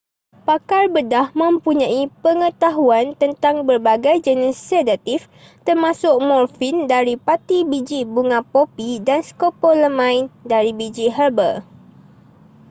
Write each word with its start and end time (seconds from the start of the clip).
pakar 0.49 0.83
bedah 0.95 1.27
mempunyai 1.41 2.01
pengetahuan 2.25 3.07
tentang 3.21 3.55
berbagai 3.69 4.15
jenis 4.25 4.57
sedatif 4.69 5.21
termasuk 5.67 6.15
morfin 6.29 6.75
dari 6.93 7.15
pati 7.27 7.59
biji 7.69 8.01
bunga 8.13 8.39
popi 8.53 8.89
dan 9.07 9.19
scopolamine 9.29 10.27
dari 10.51 10.71
biji 10.79 11.05
herba 11.17 11.49